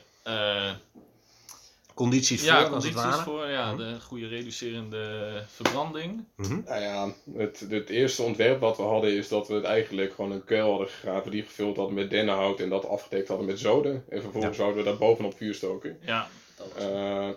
condities 1.94 2.44
ja, 2.44 2.66
voor, 2.66 2.75
als 2.75 2.84
het 2.86 2.94
condities 2.94 3.18
ware. 3.18 3.30
voor. 3.30 3.48
Ja, 3.48 3.75
de 3.75 3.95
goede 4.01 4.28
reducerende 4.28 5.44
verbranding. 5.48 6.25
Mhm. 6.36 6.60
Nou 6.66 6.81
ja, 6.81 7.13
het, 7.38 7.66
het 7.69 7.90
eerste 7.90 8.22
ontwerp 8.24 8.60
wat 8.60 8.78
we 8.78 8.84
hadden 8.84 9.12
is 9.12 9.28
dat 9.28 9.48
we 9.48 9.54
het 9.54 9.63
eigenlijk 9.63 10.13
gewoon 10.13 10.31
een 10.31 10.44
kuil 10.44 10.69
hadden 10.69 10.88
gegraven 10.88 11.31
die 11.31 11.44
gevuld 11.44 11.78
hadden 11.78 11.95
met 11.95 12.10
dennenhout 12.10 12.60
en 12.60 12.69
dat 12.69 12.88
afgedekt 12.88 13.28
hadden 13.28 13.45
met 13.48 13.60
zoden. 13.60 14.04
En 14.10 14.22
vervolgens 14.22 14.57
zouden 14.57 14.84
we 14.84 14.90
daar 14.90 14.98
bovenop 14.98 15.38
vuur 15.38 15.54
stoken. 15.54 15.98
Ja, 16.01 16.28
dat 16.57 16.68
was 16.74 16.84
Eh, 16.84 17.28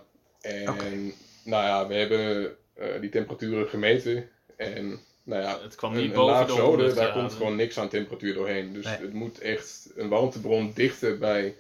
en 0.41 1.13
nou 1.45 1.65
ja, 1.65 1.87
we 1.87 1.95
hebben 1.95 2.57
eh, 2.75 3.01
die 3.01 3.11
temperaturen 3.11 3.69
gemeten 3.69 4.29
en 4.57 5.01
nou 5.23 5.43
ja, 5.43 5.59
het 5.63 5.75
kwam 5.75 5.93
een, 5.93 5.97
niet 6.01 6.07
een 6.09 6.15
boven 6.17 6.33
laag 6.35 6.47
de 6.47 6.53
zoden, 6.53 6.67
100 6.67 6.95
daar 6.95 7.13
komt 7.13 7.33
gewoon 7.33 7.57
niks 7.57 7.79
aan 7.79 7.89
temperatuur 7.89 8.35
doorheen. 8.35 8.73
Dus 8.73 8.85
Nee. 8.85 8.97
het 8.97 9.13
moet 9.13 9.39
echt 9.41 9.89
een 9.97 10.09
warmtebron 10.09 10.73
dichter 10.75 11.19
bij 11.19 11.55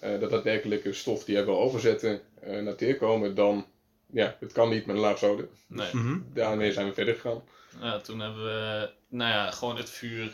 eh 0.00 0.20
de 0.20 0.26
daadwerkelijke 0.26 0.92
stof 0.92 1.24
die 1.24 1.42
we 1.42 1.50
overzetten 1.50 2.20
eh 2.40 2.62
naar 2.62 2.74
teer 2.74 2.96
komen 2.96 3.34
dan, 3.34 3.66
ja, 4.06 4.36
het 4.40 4.52
kan 4.52 4.68
niet 4.68 4.86
met 4.86 4.96
een 4.96 5.02
laag 5.02 5.18
zoden. 5.18 5.48
Nee. 5.66 5.88
Mhm. 5.92 6.18
Daarmee 6.32 6.72
zijn 6.72 6.86
we 6.86 6.94
verder 6.94 7.14
gegaan. 7.14 7.42
Ja, 7.80 7.98
toen 8.00 8.20
hebben 8.20 8.44
we 8.44 8.90
nou 9.08 9.30
ja, 9.32 9.50
gewoon 9.50 9.76
het 9.76 9.90
vuur 9.90 10.32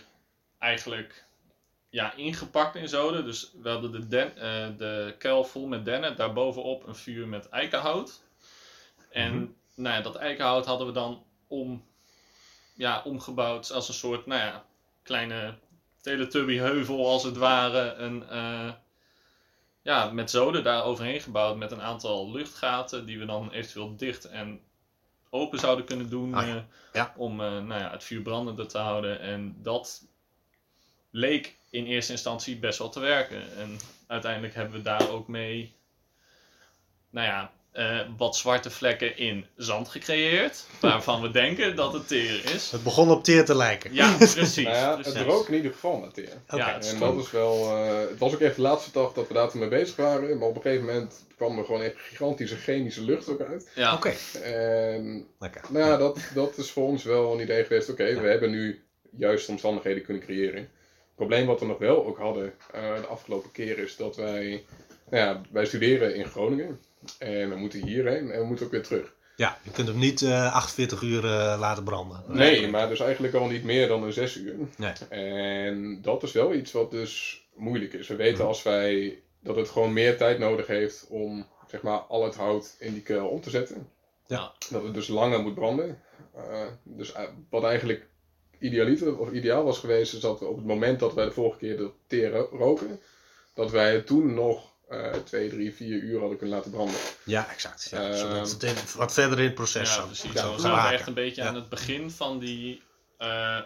eigenlijk 0.59 1.25
ja, 1.89 2.15
ingepakt 2.15 2.75
in 2.77 2.89
zoden. 2.89 3.25
Dus 3.25 3.53
we 3.63 3.69
hadden 3.69 3.93
de, 3.93 4.09
den, 4.09 4.37
eh, 4.37 4.67
de 4.79 5.15
kuil 5.19 5.45
vol 5.45 5.67
met 5.67 5.85
dennen, 5.85 6.17
daarbovenop 6.17 6.87
een 6.87 6.97
vuur 6.97 7.29
met 7.29 7.49
eikenhout. 7.49 8.21
En 9.11 9.35
Mhm. 9.35 9.47
nou 9.75 9.97
ja, 9.97 10.03
dat 10.03 10.17
eikenhout 10.17 10.67
hadden 10.67 10.87
we 10.87 10.93
dan 10.93 11.25
om, 11.47 11.85
ja, 12.75 13.03
omgebouwd 13.05 13.73
als 13.73 13.89
een 13.89 13.95
soort 13.95 14.27
nou 14.27 14.41
ja, 14.41 14.65
kleine 15.03 15.55
Teletubby-heuvel 16.01 17.07
als 17.07 17.23
het 17.23 17.37
ware. 17.37 17.93
Een, 17.95 18.29
eh, 18.29 18.73
ja, 19.83 20.11
met 20.11 20.31
zoden 20.31 20.65
daar 20.65 20.85
overheen 20.85 21.21
gebouwd 21.21 21.57
met 21.57 21.73
een 21.73 21.83
aantal 21.83 22.33
luchtgaten 22.33 23.07
die 23.07 23.19
we 23.19 23.25
dan 23.25 23.51
eventueel 23.51 23.97
dicht 23.97 24.25
en 24.25 24.61
open 25.31 25.59
zouden 25.59 25.85
kunnen 25.85 26.09
doen. 26.11 26.35
Ah, 26.35 26.47
ja. 26.47 26.57
eh, 26.57 26.63
Ja. 26.93 27.13
om 27.17 27.41
eh, 27.41 27.47
nou 27.47 27.81
ja, 27.81 27.91
het 27.91 28.05
vuur 28.05 28.23
brandende 28.23 28.67
te 28.67 28.79
houden. 28.79 29.21
En 29.21 29.57
dat 29.63 30.05
leek 31.11 31.57
in 31.71 31.87
eerste 31.87 32.13
instantie 32.13 32.57
best 32.59 32.79
wel 32.79 32.89
te 32.89 33.01
werken. 33.01 33.57
En 33.57 33.77
uiteindelijk 34.07 34.55
hebben 34.55 34.77
we 34.77 34.83
daar 34.83 35.09
ook 35.11 35.29
mee, 35.29 35.75
nou 37.11 37.27
ja, 37.27 37.53
eh, 37.73 38.01
wat 38.17 38.37
zwarte 38.37 38.71
vlekken 38.71 39.17
in 39.17 39.47
zand 39.57 39.89
gecreëerd. 39.89 40.65
Waarvan 40.81 41.23
we 41.23 41.31
denken 41.31 41.77
dat 41.77 41.93
het 41.93 42.09
teer 42.09 42.45
is. 42.55 42.71
Het 42.71 42.83
begon 42.83 43.11
op 43.11 43.25
teer 43.25 43.45
te 43.45 43.55
lijken. 43.57 43.95
Ja, 43.95 44.17
precies. 44.35 44.65
Nou 44.65 44.77
ja, 44.77 44.95
precies. 44.95 45.15
het 45.19 45.27
rook 45.27 45.49
in 45.49 45.55
ieder 45.55 45.73
geval 45.73 45.99
naar 45.99 46.13
teer. 46.13 46.29
Ja, 46.49 46.75
het 46.75 46.93
En 46.93 46.99
dat 46.99 47.19
is 47.19 47.31
wel, 47.31 47.77
eh, 47.77 47.99
het 47.99 48.19
was 48.19 48.35
ook 48.35 48.41
echt 48.41 48.57
de 48.57 48.63
laatste 48.63 48.91
dag 48.93 49.13
dat 49.13 49.29
we 49.29 49.35
daar 49.35 49.51
toen 49.51 49.61
mee 49.61 49.69
bezig 49.69 49.97
waren. 49.97 50.39
Maar 50.39 50.49
op 50.49 50.57
een 50.57 50.63
gegeven 50.63 50.87
moment 50.87 51.25
kwam 51.37 51.59
er 51.59 51.65
gewoon 51.65 51.83
echt 51.83 51.95
gigantische 51.99 52.57
chemische 52.57 53.03
lucht 53.03 53.29
ook 53.29 53.41
uit. 53.41 53.69
Ja, 53.75 53.95
Oké, 53.95 54.13
En 54.43 55.27
lekker. 55.39 55.63
nou 55.69 55.87
ja, 55.87 55.97
dat, 55.97 56.19
dat 56.35 56.59
is 56.59 56.71
voor 56.71 56.87
ons 56.87 57.05
wel 57.05 57.33
een 57.35 57.41
idee 57.41 57.65
geweest. 57.65 57.91
Oké, 57.91 58.21
we 58.21 58.29
hebben 58.29 58.51
nu 58.51 58.83
juiste 59.17 59.51
omstandigheden 59.51 60.03
kunnen 60.03 60.23
creëren. 60.23 60.61
Het 60.61 61.15
probleem 61.15 61.47
wat 61.47 61.61
we 61.61 61.67
nog 61.67 61.79
wel 61.79 62.07
ook 62.07 62.19
hadden 62.19 62.55
eh, 62.73 62.95
de 62.95 63.07
afgelopen 63.07 63.53
keer 63.53 63.79
is 63.79 63.97
dat 63.97 64.17
wij, 64.17 64.65
nou 65.11 65.25
ja, 65.25 65.41
wij 65.51 65.65
studeren 65.65 66.15
in 66.15 66.27
Groningen. 66.27 66.81
En 67.19 67.49
we 67.49 67.57
moeten 67.57 67.87
hierheen 67.87 68.31
en 68.31 68.41
we 68.41 68.45
moeten 68.47 68.67
ook 68.67 68.73
weer 68.73 68.83
terug. 68.83 69.15
Ja, 69.37 69.59
je 69.63 69.71
kunt 69.71 69.89
hem 69.89 69.99
niet 69.99 70.23
eh 70.23 70.55
48 70.55 71.03
uur 71.03 71.25
eh, 71.25 71.57
laten 71.59 71.85
branden. 71.85 72.23
Nee, 72.27 72.69
maar 72.69 72.89
dus 72.89 73.01
eigenlijk 73.01 73.35
al 73.35 73.47
niet 73.47 73.65
meer 73.65 73.89
dan 73.89 74.03
een 74.03 74.13
zes 74.13 74.37
uur. 74.37 74.55
Nee. 74.77 74.93
En 75.09 76.03
dat 76.03 76.23
is 76.23 76.33
wel 76.33 76.55
iets 76.55 76.73
wat 76.73 76.91
dus 76.91 77.43
moeilijk 77.55 77.93
is. 77.93 78.09
We 78.09 78.17
weten 78.17 78.39
Mhm. 78.39 78.47
als 78.47 78.63
wij 78.63 79.19
dat 79.41 79.57
het 79.57 79.69
gewoon 79.69 79.93
meer 79.93 80.17
tijd 80.17 80.39
nodig 80.39 80.67
heeft 80.67 81.07
om 81.09 81.47
zeg 81.71 81.83
maar 81.83 81.99
al 81.99 82.25
het 82.25 82.35
hout 82.35 82.77
in 82.79 82.93
die 82.93 83.03
kuil 83.03 83.27
om 83.29 83.41
te 83.41 83.51
zetten. 83.51 83.89
Ja. 84.27 84.53
Dat 84.71 84.83
het 84.83 84.95
dus 84.95 85.09
langer 85.09 85.41
moet 85.41 85.55
branden. 85.55 86.01
Eh, 86.37 86.67
dus 86.83 87.13
eh, 87.13 87.23
wat 87.51 87.65
eigenlijk 87.65 88.07
idealiter 88.59 89.19
of 89.19 89.33
ideaal 89.33 89.65
was 89.65 89.79
geweest, 89.79 90.13
is 90.15 90.21
dat 90.21 90.39
we 90.41 90.47
op 90.47 90.57
het 90.57 90.67
moment 90.67 91.01
dat 91.01 91.15
wij 91.15 91.25
de 91.25 91.31
vorige 91.33 91.59
keer 91.59 91.77
de 91.77 91.91
teer 92.07 92.31
ro- 92.31 92.49
roken, 92.53 93.01
dat 93.55 93.71
wij 93.71 93.93
het 93.93 94.07
toen 94.07 94.35
nog 94.35 94.72
eh 94.93 95.21
2, 95.25 95.49
3, 95.51 95.75
4 95.75 95.99
uur 96.03 96.21
hadden 96.21 96.39
kunnen 96.39 96.57
laten 96.57 96.71
branden. 96.71 96.95
Ja, 97.25 97.49
exact. 97.51 97.89
Ja, 97.91 98.01
Ehm, 98.09 98.17
zodat 98.19 98.51
het 98.51 98.63
in- 98.63 98.75
wat 98.97 99.13
verder 99.13 99.39
in 99.39 99.45
het 99.45 99.55
proces 99.55 99.89
ja 99.89 99.95
zou 99.95 100.07
precies. 100.07 100.33
Zou 100.33 100.61
zijn 100.61 100.73
we 100.73 100.79
raken. 100.79 100.99
echt 100.99 101.07
een 101.07 101.15
beetje 101.15 101.43
Ja. 101.43 101.49
aan 101.49 101.55
het 101.55 101.69
begin 101.69 102.11
van 102.11 102.39
die 102.39 102.83
eh, 103.19 103.59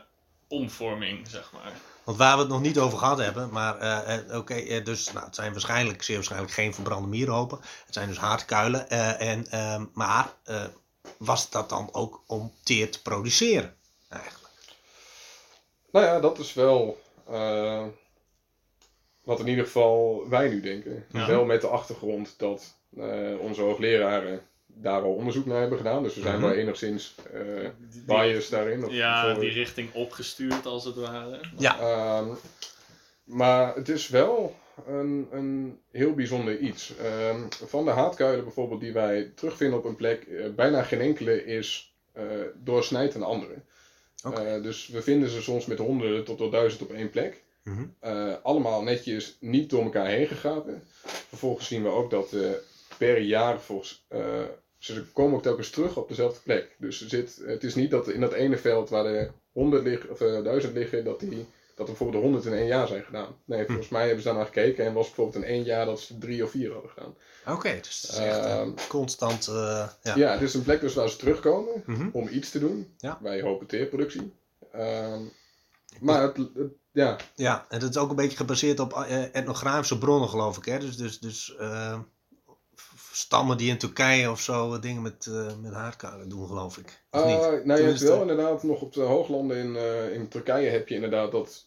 omvorming, 0.49 1.29
zeg 1.29 1.53
maar. 1.53 1.73
Want 2.05 2.19
waar 2.19 2.35
we 2.35 2.41
het 2.43 2.51
nog 2.51 2.61
niet 2.61 2.79
over 2.79 2.99
gehad 2.99 3.19
hebben, 3.19 3.51
maar 3.51 3.79
eh, 3.79 4.37
oké, 4.39 4.55
eh, 4.55 4.85
dus 4.85 5.13
nou, 5.13 5.25
het 5.27 5.35
zijn 5.35 5.53
waarschijnlijk, 5.53 6.03
zeer 6.03 6.15
waarschijnlijk 6.17 6.53
geen 6.53 6.75
verbrande 6.75 7.09
mierenhopen. 7.09 7.59
Het 7.87 7.95
zijn 7.95 8.09
dus 8.09 8.17
haardkuilen. 8.19 8.89
eh, 8.91 9.21
en, 9.31 9.47
ehm, 9.51 9.85
maar 9.93 10.33
eh, 10.45 10.65
was 11.19 11.51
dat 11.51 11.69
dan 11.69 11.89
ook 11.93 12.23
om 12.27 12.53
teer 12.63 12.91
te 12.91 13.03
produceren? 13.03 13.77
Eigenlijk. 14.09 14.45
Nou 15.93 16.05
ja, 16.07 16.21
dat 16.21 16.39
is 16.39 16.53
wel 16.55 17.03
eh, 17.31 17.85
wat 19.27 19.41
in 19.41 19.47
ieder 19.49 19.65
geval 19.65 20.29
wij 20.29 20.49
nu 20.49 20.61
denken. 20.61 21.05
Ja. 21.13 21.27
Wel 21.27 21.45
met 21.45 21.61
de 21.61 21.67
achtergrond 21.67 22.35
dat 22.39 22.75
eh, 22.97 23.33
onze 23.41 23.61
hoogleraren 23.63 24.41
daar 24.67 25.03
al 25.03 25.13
onderzoek 25.15 25.47
naar 25.47 25.61
hebben 25.61 25.79
gedaan. 25.79 26.03
Dus 26.03 26.15
we 26.15 26.21
zijn 26.21 26.35
Mhm. 26.39 26.45
wel 26.45 26.55
enigszins 26.55 27.15
eh 27.33 27.41
die- 27.91 28.03
biased 28.07 28.51
daarin. 28.51 28.85
Of 28.85 28.93
ja, 28.93 29.35
die 29.35 29.51
richting 29.51 29.95
opgestuurd 29.95 30.67
als 30.67 30.85
het 30.85 30.95
ware. 30.97 31.41
Ja. 31.59 31.79
Ehm, 31.81 32.29
maar 33.25 33.75
het 33.75 33.89
is 33.89 34.09
wel 34.09 34.55
een, 34.87 35.29
een 35.31 35.79
heel 35.91 36.15
bijzonder 36.15 36.59
iets. 36.59 36.97
Ehm, 36.97 37.41
van 37.67 37.85
de 37.85 37.91
haatkuilen 37.91 38.45
bijvoorbeeld 38.45 38.81
die 38.81 38.93
wij 38.93 39.33
terugvinden 39.35 39.79
op 39.79 39.85
een 39.85 39.97
plek, 39.97 40.23
eh, 40.23 40.49
bijna 40.55 40.83
geen 40.83 41.01
enkele 41.01 41.45
is 41.45 41.95
eh 42.13 42.23
doorsnijd 42.55 43.15
een 43.15 43.23
andere. 43.23 43.55
Oké. 44.27 44.41
Eh, 44.41 44.63
dus 44.63 44.89
we 44.89 45.03
vinden 45.03 45.29
ze 45.29 45.43
soms 45.43 45.67
met 45.67 45.79
honderden 45.79 46.25
tot 46.25 46.39
wel 46.39 46.51
duizend 46.51 46.83
op 46.83 46.93
één 46.93 47.11
plek. 47.11 47.43
Mhm. 47.67 47.85
Eh, 48.01 48.33
allemaal 48.43 48.83
netjes 48.83 49.37
niet 49.41 49.71
door 49.71 49.83
elkaar 49.83 50.07
heen 50.07 50.27
gegapen. 50.27 50.83
Vervolgens 51.29 51.67
zien 51.69 51.83
we 51.83 51.89
ook 51.89 52.11
dat 52.11 52.33
eh, 52.33 52.51
per 52.99 53.19
jaar 53.21 53.61
volgens, 53.61 54.05
eh, 54.09 54.43
ze 54.79 55.05
komen 55.13 55.37
ook 55.37 55.43
telkens 55.43 55.71
terug 55.71 55.97
op 55.97 56.09
dezelfde 56.09 56.41
plek. 56.43 56.75
Dus 56.79 57.01
er 57.03 57.09
zit, 57.09 57.41
het 57.47 57.65
is 57.65 57.75
niet 57.75 57.91
dat 57.91 58.09
in 58.09 58.21
dat 58.21 58.33
ene 58.33 58.57
veld 58.59 58.89
waar 58.89 59.07
er 59.07 59.33
100 59.53 59.83
liggen, 59.85 60.11
of 60.11 60.19
1000 60.19 60.75
liggen, 60.75 61.05
dat, 61.05 61.21
die, 61.21 61.47
dat 61.75 61.79
er 61.79 61.85
bijvoorbeeld 61.95 62.23
de 62.23 62.29
100 62.29 62.45
in 62.45 62.53
één 62.53 62.67
jaar 62.67 62.87
zijn 62.87 63.03
gedaan. 63.05 63.37
Nee, 63.45 63.65
volgens 63.67 63.89
mij 63.89 64.03
hebben 64.05 64.23
ze 64.23 64.29
daar 64.29 64.37
naar 64.37 64.47
gekeken 64.47 64.85
en 64.85 64.93
was 64.93 65.07
bijvoorbeeld 65.07 65.45
in 65.45 65.51
één 65.51 65.63
jaar 65.65 65.87
dat 65.87 66.01
ze 66.01 66.19
drie 66.19 66.45
of 66.45 66.51
vier 66.51 66.73
hadden 66.73 66.91
gedaan. 66.91 67.15
Oké, 67.55 67.79
dus 67.83 68.01
het 68.03 68.11
is 68.11 68.17
echt 68.19 68.45
eh, 68.45 68.53
Ehm, 68.61 68.71
constant. 68.89 69.49
eh, 69.49 69.89
ja. 70.03 70.17
Ja, 70.17 70.33
het 70.33 70.41
is 70.43 70.55
een 70.55 70.63
plek 70.63 70.81
dus 70.81 70.95
waar 70.95 71.09
ze 71.09 71.17
terugkomen 71.17 71.83
Mhm. 71.87 72.09
om 72.13 72.29
iets 72.29 72.51
te 72.51 72.59
doen. 72.59 72.95
Ja. 72.97 73.19
Wij 73.23 73.41
hopen 73.41 73.67
teerproductie. 73.67 74.33
Ehm, 74.73 75.21
maar 76.01 76.23
het, 76.23 76.37
het- 76.37 76.73
ja, 76.97 77.17
Ja, 77.35 77.67
en 77.69 77.81
het 77.81 77.91
is 77.91 77.97
ook 77.97 78.11
een 78.11 78.17
beetje 78.17 78.37
gebaseerd 78.37 78.81
op 78.81 78.93
eh, 78.93 79.35
etnografische 79.35 79.99
bronnen, 79.99 80.29
geloof 80.29 80.57
ik. 80.57 80.65
Hè? 80.65 80.79
Dus, 80.79 80.97
dus, 80.97 81.19
dus 81.19 81.57
eh, 81.57 81.99
stammen 83.13 83.57
die 83.57 83.71
in 83.71 83.79
Turkije 83.79 84.31
of 84.31 84.41
zo 84.41 84.75
eh, 84.75 84.81
dingen 84.81 85.03
met, 85.03 85.27
eh 85.27 85.47
met 85.63 85.73
haardkuilen 85.73 86.29
doen, 86.29 86.47
geloof 86.47 86.77
ik. 86.79 87.03
Of 87.11 87.21
Uh, 87.21 87.27
niet? 87.27 87.37
nou, 87.39 87.51
je 87.53 87.57
hebt 87.57 87.77
Tenminste- 87.77 88.07
wel 88.07 88.21
inderdaad 88.21 88.63
nog 88.63 88.81
op 88.81 88.93
de 88.93 89.01
hooglanden 89.03 89.57
in, 89.57 89.77
eh, 89.77 90.13
in 90.15 90.29
Turkije 90.29 90.69
heb 90.71 90.89
je 90.89 90.95
inderdaad 90.95 91.31
dat 91.33 91.67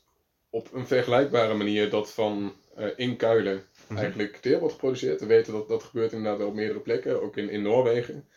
op 0.49 0.73
een 0.73 0.87
vergelijkbare 0.87 1.53
manier 1.53 1.89
dat 1.89 2.11
van 2.11 2.53
eh, 2.75 2.87
in 2.95 3.15
kuilen 3.17 3.63
Mhm. 3.87 3.97
eigenlijk 3.99 4.37
teer 4.37 4.59
wordt 4.59 4.73
geproduceerd. 4.73 5.19
We 5.19 5.25
weten 5.25 5.53
dat 5.53 5.67
dat 5.67 5.83
gebeurt 5.83 6.11
inderdaad 6.11 6.37
wel 6.37 6.47
op 6.47 6.53
meerdere 6.53 6.79
plekken, 6.79 7.21
ook 7.23 7.37
in, 7.37 7.49
in 7.49 7.61
Noorwegen. 7.61 8.27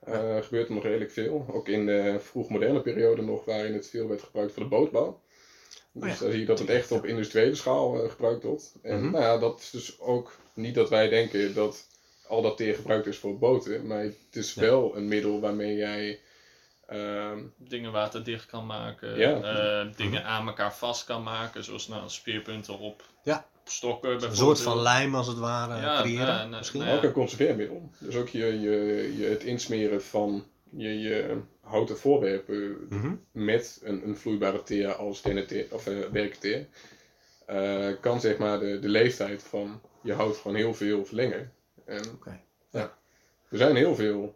Eh, 0.00 0.36
gebeurt 0.40 0.68
er 0.68 0.74
nog 0.74 0.82
redelijk 0.82 1.10
veel. 1.10 1.46
Ook 1.52 1.68
in 1.68 1.86
de 1.86 2.16
vroeg-moderne 2.20 2.80
periode 2.80 3.22
nog, 3.22 3.44
waarin 3.44 3.72
het 3.74 3.88
veel 3.88 4.08
werd 4.08 4.22
gebruikt 4.22 4.52
voor 4.52 4.62
de 4.62 4.68
bootbouw. 4.68 5.20
Dus 5.92 6.02
Oh 6.02 6.08
ja. 6.08 6.20
daar 6.24 6.30
zie 6.30 6.40
je 6.40 6.46
dat 6.46 6.58
het 6.58 6.68
echt 6.68 6.92
op 6.92 7.06
industriële 7.06 7.54
schaal 7.54 8.02
eh, 8.02 8.10
gebruikt 8.10 8.42
wordt. 8.42 8.74
En 8.82 9.00
Mhm. 9.02 9.10
nou 9.10 9.24
ja, 9.24 9.38
dat 9.38 9.58
is 9.60 9.70
dus 9.70 10.00
ook 10.00 10.36
niet 10.54 10.74
dat 10.74 10.88
wij 10.88 11.08
denken 11.08 11.54
dat 11.54 11.86
al 12.28 12.42
dat 12.42 12.56
teer 12.56 12.74
gebruikt 12.74 13.06
is 13.06 13.18
voor 13.18 13.38
boten. 13.38 13.86
Maar 13.86 14.02
het 14.02 14.16
is 14.30 14.54
Ja. 14.54 14.60
wel 14.60 14.96
een 14.96 15.08
middel 15.08 15.40
waarmee 15.40 15.76
jij 15.76 16.20
ehm, 16.86 17.38
Dingen 17.56 17.92
waterdicht 17.92 18.46
kan 18.46 18.66
maken, 18.66 19.18
Ja. 19.18 19.40
eh, 19.42 19.86
dingen 19.96 20.24
aan 20.24 20.46
elkaar 20.46 20.74
vast 20.74 21.04
kan 21.04 21.22
maken, 21.22 21.64
zoals 21.64 21.88
nou, 21.88 22.02
speerpunten 22.08 22.78
op 22.78 23.02
Ja. 23.24 23.46
stokken 23.64 24.22
Een 24.22 24.36
soort 24.36 24.60
van 24.60 24.78
lijm, 24.82 25.14
als 25.14 25.26
het 25.26 25.38
ware, 25.38 25.80
Ja, 25.80 26.00
creëren. 26.00 26.48
misschien. 26.50 26.84
nee. 26.84 26.96
ook 26.96 27.02
een 27.02 27.12
conserveermiddel. 27.12 27.90
Dus 27.98 28.14
ook 28.16 28.28
je, 28.28 28.60
je, 28.60 29.14
je, 29.18 29.24
het 29.26 29.42
insmeren 29.42 30.02
van 30.02 30.44
je, 30.76 30.98
je 30.98 31.40
houten 31.68 31.98
voorwerpen 31.98 32.86
Mhm. 32.88 33.14
met 33.32 33.80
een, 33.82 34.08
een 34.08 34.16
vloeibare 34.16 34.62
teer 34.62 34.94
als 34.94 35.22
denneteer, 35.22 35.66
of 35.70 35.86
eh 35.86 35.98
werkteer, 36.12 36.66
eh, 37.46 37.88
kan 38.00 38.20
zeg 38.20 38.38
maar 38.38 38.58
de, 38.60 38.78
de 38.78 38.88
leeftijd 38.88 39.42
van 39.42 39.80
je 40.02 40.12
hout 40.12 40.36
gewoon 40.36 40.56
heel 40.56 40.74
veel 40.74 41.04
verlengen. 41.04 41.52
En 41.84 42.10
Oké. 42.14 42.40
er 43.50 43.58
zijn 43.58 43.76
heel 43.76 43.94
veel 43.94 44.34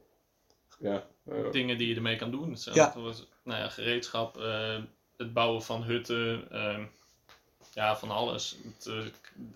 ja, 0.79 1.07
eh, 1.25 1.51
Dingen 1.51 1.79
die 1.79 1.89
je 1.89 1.95
ermee 1.95 2.17
kan 2.17 2.31
doen. 2.31 2.57
Zo, 2.57 2.71
Ja. 2.75 2.93
Nou 3.45 3.61
ja, 3.61 3.69
gereedschap, 3.69 4.39
eh, 4.41 4.79
het 5.17 5.33
bouwen 5.33 5.63
van 5.63 5.83
hutten, 5.83 6.51
eh, 6.51 6.79
ja, 7.75 7.97
van 7.97 8.11
alles. 8.11 8.57
Het, 8.65 8.87
eh, 8.87 9.03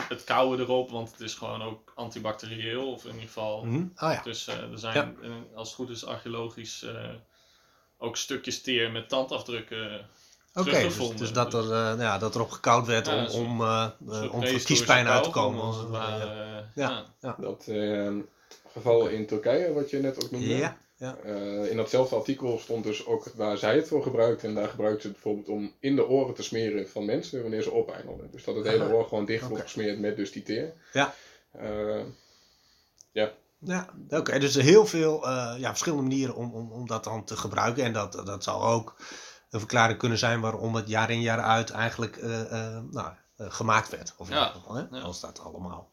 het 0.08 0.24
kouwen 0.24 0.60
erop, 0.60 0.90
want 0.90 1.10
het 1.10 1.20
is 1.20 1.34
gewoon 1.34 1.62
ook 1.62 1.92
antibacterieel, 1.94 2.92
of 2.92 3.02
in 3.04 3.10
ieder 3.10 3.26
geval 3.26 3.64
Mhm. 3.64 3.86
Ah 3.94 4.12
ja. 4.12 4.22
Dus 4.22 4.46
eh, 4.46 4.70
er 4.72 4.78
zijn, 4.78 5.16
Ja. 5.20 5.28
eh, 5.28 5.30
als 5.54 5.68
het 5.68 5.76
goed 5.76 5.90
is, 5.90 6.04
archeologisch 6.04 6.82
eh, 6.82 7.08
ook 7.98 8.16
stukjes 8.16 8.60
teer 8.60 8.90
met 8.90 9.08
tandafdrukken. 9.08 10.08
Oké, 10.54 10.64
dus, 10.64 10.74
teruggevonden. 10.74 11.16
dus 11.16 11.32
dat, 11.32 11.54
er, 11.54 11.62
eh, 11.62 11.68
nou 11.70 12.00
ja, 12.00 12.18
dat 12.18 12.34
erop 12.34 12.50
gekoud 12.50 12.86
werd 12.86 13.06
Ja, 13.06 13.26
om, 13.26 13.46
om, 13.46 13.60
eh, 13.60 13.84
eh, 14.08 14.34
om 14.34 14.46
voor 14.46 14.60
kiespijn 14.62 15.06
uit 15.06 15.22
te 15.24 15.30
komen. 15.30 15.60
als 15.62 15.76
het 15.76 15.88
ware. 15.88 16.24
eh, 16.24 16.64
Ja. 16.74 17.04
ja. 17.20 17.36
dat 17.40 17.64
eh, 17.68 18.12
geval 18.72 19.06
in 19.06 19.26
Turkije, 19.26 19.72
wat 19.72 19.90
je 19.90 19.98
net 19.98 20.24
ook 20.24 20.30
noemde. 20.30 20.56
Ja, 20.56 20.78
ja. 20.96 21.16
Eh, 21.24 21.70
in 21.70 21.76
datzelfde 21.76 22.16
artikel 22.16 22.58
stond 22.58 22.84
dus 22.84 23.06
ook 23.06 23.24
waar 23.34 23.58
zij 23.58 23.76
het 23.76 23.88
voor 23.88 24.02
gebruikten. 24.02 24.48
En 24.48 24.54
daar 24.54 24.68
gebruikten 24.68 25.02
ze 25.02 25.06
het 25.08 25.16
bijvoorbeeld 25.16 25.48
om 25.48 25.72
in 25.80 25.96
de 25.96 26.06
oren 26.08 26.34
te 26.34 26.42
smeren 26.42 26.88
van 26.88 27.04
mensen 27.04 27.42
wanneer 27.42 27.62
ze 27.62 27.72
opeindelden. 27.72 28.30
Dus 28.30 28.44
dat 28.44 28.54
het 28.54 28.66
hele 28.66 28.92
oor 28.92 29.04
gewoon 29.08 29.24
dicht 29.24 29.48
wordt 29.48 29.62
gesmeerd 29.62 29.98
met 29.98 30.16
dus 30.16 30.32
die 30.32 30.42
teer. 30.42 30.72
Ja. 30.92 31.14
Eh, 31.52 32.00
Ja, 33.12 33.32
oké. 34.08 34.38
dus 34.38 34.56
er 34.56 34.62
heel 34.62 34.86
veel 34.86 35.26
eh, 35.28 35.54
ja, 35.58 35.68
verschillende 35.68 36.02
manieren 36.08 36.34
om, 36.34 36.52
om, 36.52 36.72
om 36.72 36.86
dat 36.86 37.04
dan 37.04 37.24
te 37.24 37.36
gebruiken. 37.36 37.84
En 37.84 37.92
dat, 37.92 38.12
dat 38.24 38.44
zou 38.44 38.62
ook 38.62 38.96
een 39.50 39.58
verklaring 39.58 39.98
kunnen 39.98 40.18
zijn 40.18 40.40
waarom 40.40 40.74
het 40.74 40.88
jaar 40.88 41.10
in 41.10 41.20
jaar 41.20 41.40
uit 41.40 41.70
eigenlijk 41.70 42.16
eh, 42.16 42.40
eh, 42.74 42.82
nou, 42.90 43.08
gemaakt 43.38 43.88
werd. 43.90 44.14
Of 44.18 44.28
in 44.28 44.34
Ja, 44.36 44.46
ieder 44.46 44.60
geval, 44.60 44.74
hè? 44.76 44.84
ja. 44.98 45.02
Als 45.02 45.20
dat 45.20 45.40
allemaal. 45.40 45.92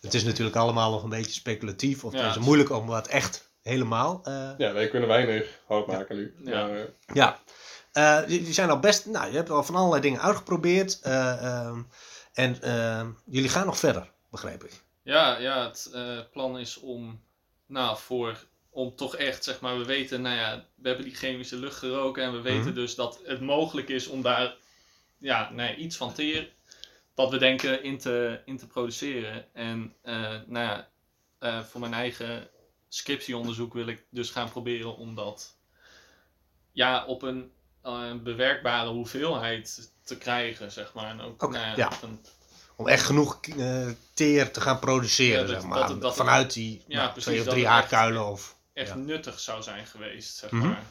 Het 0.00 0.14
is 0.14 0.24
natuurlijk 0.24 0.56
allemaal 0.56 0.90
nog 0.90 1.02
een 1.02 1.08
beetje 1.08 1.32
speculatief. 1.32 2.04
Of 2.04 2.12
Ja, 2.12 2.18
het 2.18 2.28
is 2.28 2.34
het- 2.34 2.44
moeilijk 2.44 2.70
om 2.70 2.86
wat 2.86 3.06
echt 3.06 3.50
helemaal. 3.62 4.20
eh, 4.24 4.50
ja, 4.58 4.72
wij 4.72 4.88
kunnen 4.88 5.08
weinig 5.08 5.60
hout 5.66 5.86
maken 5.86 6.16
nu. 6.16 6.34
Ja. 6.44 6.68
Ja, 7.12 7.38
Eh, 7.92 8.18
die 8.26 8.52
zijn 8.52 8.70
al 8.70 8.78
best. 8.78 9.06
Nou, 9.06 9.30
je 9.30 9.36
hebt 9.36 9.50
al 9.50 9.62
van 9.62 9.74
allerlei 9.74 10.02
dingen 10.02 10.20
uitgeprobeerd. 10.20 11.00
eh, 11.00 11.44
ehm, 11.44 11.82
en 12.32 12.62
ehm, 12.62 13.10
jullie 13.24 13.48
gaan 13.48 13.66
nog 13.66 13.78
verder, 13.78 14.10
begreep 14.30 14.64
ik. 14.64 14.82
Ja, 15.02 15.38
ja, 15.38 15.66
het 15.68 15.90
eh, 15.94 16.18
plan 16.32 16.58
is 16.58 16.76
om, 16.78 17.22
nou, 17.66 17.96
voor, 17.98 18.44
om 18.70 18.96
toch 18.96 19.16
echt, 19.16 19.44
zeg 19.44 19.60
maar, 19.60 19.78
we 19.78 19.84
weten, 19.84 20.22
nou 20.22 20.36
ja, 20.36 20.66
we 20.74 20.88
hebben 20.88 21.06
die 21.06 21.14
chemische 21.14 21.56
lucht 21.56 21.76
geroken 21.78 22.22
en 22.24 22.32
we 22.32 22.40
weten 22.40 22.64
Mhm. 22.66 22.74
dus 22.74 22.94
dat 22.94 23.20
het 23.24 23.40
mogelijk 23.40 23.88
is 23.88 24.06
om 24.06 24.22
daar, 24.22 24.54
ja, 25.18 25.50
nee, 25.50 25.76
iets 25.76 25.96
van 25.96 26.12
teer, 26.14 26.52
wat 27.14 27.30
we 27.30 27.38
denken, 27.38 27.82
in 27.82 27.98
te, 27.98 28.40
in 28.44 28.56
te 28.58 28.66
produceren. 28.66 29.54
En, 29.54 29.94
eh, 30.02 30.14
nou 30.46 30.66
ja, 30.66 30.88
eh, 31.38 31.60
voor 31.60 31.80
mijn 31.80 31.94
eigen 31.94 32.48
scriptieonderzoek 32.88 33.72
wil 33.74 33.86
ik 33.86 34.04
dus 34.10 34.30
gaan 34.30 34.50
proberen 34.50 34.96
om 34.96 35.14
dat, 35.14 35.56
ja, 36.72 37.04
op 37.06 37.22
een 37.22 37.52
bewerkbare 38.22 38.88
hoeveelheid 38.88 39.92
te 40.04 40.18
krijgen, 40.18 40.72
zeg 40.72 40.94
maar. 40.94 41.10
En 41.10 41.20
ook, 41.20 41.40
nou 41.40 41.54
ja, 41.54 41.76
ja. 41.76 41.88
dat 41.88 42.02
een- 42.02 42.24
Om 42.76 42.88
echt 42.88 43.04
genoeg 43.04 43.40
eh, 43.58 43.86
teer 44.14 44.50
te 44.50 44.60
gaan 44.60 44.78
produceren, 44.78 45.40
Ja, 45.40 45.46
dat- 45.52 45.60
zeg 45.60 45.70
maar. 45.70 45.88
dat 45.88 46.00
dat 46.00 46.16
Vanuit 46.16 46.52
die 46.52 46.82
Ja, 46.86 46.96
nou, 46.96 47.10
precies, 47.12 47.30
twee 47.32 47.40
of 47.40 47.46
drie 47.46 47.66
haarkuilen. 47.66 48.26
Of... 48.26 48.56
echt 48.72 48.88
Ja. 48.88 48.94
nuttig 48.94 49.40
zou 49.40 49.62
zijn 49.62 49.86
geweest, 49.86 50.36
zeg 50.36 50.50
Mhm. 50.50 50.66
maar. 50.66 50.82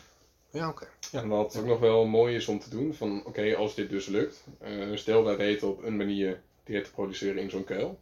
Ja, 0.51 0.69
oké. 0.69 0.87
En 1.11 1.27
wat 1.27 1.55
ook 1.57 1.65
nog 1.65 1.79
wel 1.79 2.05
mooi 2.05 2.35
is 2.35 2.47
om 2.47 2.59
te 2.59 2.69
doen, 2.69 2.93
van 2.93 3.25
oké, 3.25 3.55
als 3.55 3.75
dit 3.75 3.89
dus 3.89 4.05
lukt, 4.05 4.43
eh, 4.59 4.71
stel 4.93 5.23
wij 5.23 5.37
weten 5.37 5.67
op 5.67 5.83
een 5.83 5.97
manier 5.97 6.41
teer 6.63 6.83
te 6.83 6.91
produceren 6.91 7.41
in 7.41 7.49
zo'n 7.49 7.63
kuil, 7.63 7.99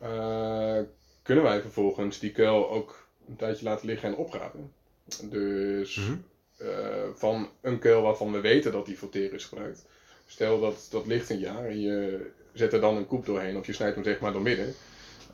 eh, 0.00 0.78
kunnen 1.22 1.44
wij 1.44 1.60
vervolgens 1.60 2.18
die 2.18 2.32
kuil 2.32 2.70
ook 2.70 3.06
een 3.28 3.36
tijdje 3.36 3.64
laten 3.64 3.86
liggen 3.86 4.08
en 4.08 4.14
opgraven. 4.16 4.72
Dus 5.22 5.96
Mhm. 5.96 6.14
eh, 6.56 6.68
van 7.14 7.48
een 7.60 7.78
kuil 7.78 8.02
waarvan 8.02 8.32
we 8.32 8.40
weten 8.40 8.72
dat 8.72 8.86
die 8.86 8.98
voor 8.98 9.08
teer 9.08 9.32
is 9.34 9.44
gebruikt. 9.44 9.84
Stel 10.26 10.60
dat 10.60 10.86
dat 10.90 11.06
ligt 11.06 11.30
een 11.30 11.38
jaar 11.38 11.64
en 11.66 11.80
je 11.80 12.30
zet 12.52 12.72
er 12.72 12.80
dan 12.80 12.96
een 12.96 13.06
koep 13.06 13.26
doorheen 13.26 13.56
of 13.56 13.66
je 13.66 13.72
snijdt 13.72 13.94
hem 13.94 14.04
zeg 14.04 14.20
maar 14.20 14.32
door 14.32 14.42
midden. 14.42 14.74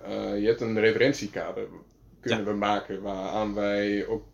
Eh, 0.03 0.41
je 0.41 0.47
hebt 0.47 0.61
een 0.61 0.81
referentiekader 0.81 1.67
kunnen 2.21 2.45
we 2.45 2.53
maken 2.53 3.03
waaraan 3.03 3.55
wij 3.55 4.07
ook 4.07 4.25